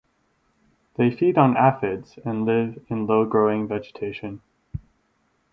[0.95, 4.41] They feed on aphids and live in low growing vegetation.